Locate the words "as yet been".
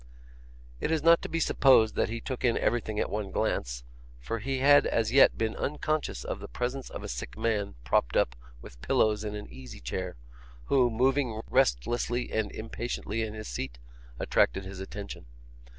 4.87-5.55